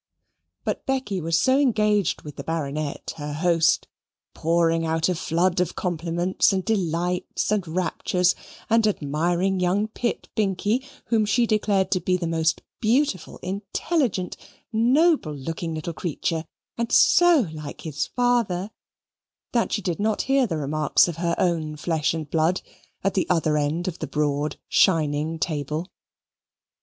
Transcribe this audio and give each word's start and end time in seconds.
But 0.63 0.83
Becky 0.87 1.21
was 1.21 1.39
so 1.39 1.59
engaged 1.59 2.23
with 2.23 2.35
the 2.35 2.43
Baronet, 2.43 3.13
her 3.17 3.33
host, 3.33 3.87
pouring 4.33 4.83
out 4.83 5.09
a 5.09 5.13
flood 5.13 5.59
of 5.59 5.75
compliments 5.75 6.51
and 6.51 6.65
delights 6.65 7.51
and 7.51 7.67
raptures, 7.67 8.33
and 8.67 8.87
admiring 8.87 9.59
young 9.59 9.87
Pitt 9.89 10.27
Binkie, 10.35 10.83
whom 11.05 11.23
she 11.23 11.45
declared 11.45 11.91
to 11.91 11.99
be 11.99 12.17
the 12.17 12.25
most 12.25 12.63
beautiful, 12.79 13.37
intelligent, 13.43 14.37
noble 14.73 15.35
looking 15.35 15.75
little 15.75 15.93
creature, 15.93 16.45
and 16.79 16.91
so 16.91 17.47
like 17.53 17.81
his 17.81 18.07
father, 18.07 18.71
that 19.51 19.71
she 19.71 19.83
did 19.83 19.99
not 19.99 20.23
hear 20.23 20.47
the 20.47 20.57
remarks 20.57 21.07
of 21.07 21.17
her 21.17 21.35
own 21.37 21.75
flesh 21.75 22.15
and 22.15 22.27
blood 22.31 22.63
at 23.03 23.13
the 23.13 23.27
other 23.29 23.55
end 23.55 23.87
of 23.87 23.99
the 23.99 24.07
broad 24.07 24.57
shining 24.67 25.37
table. 25.37 25.85